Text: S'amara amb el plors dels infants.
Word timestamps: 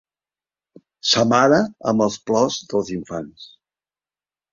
S'amara 1.09 1.59
amb 1.91 2.05
el 2.05 2.15
plors 2.31 2.57
dels 2.73 2.89
infants. 2.95 3.45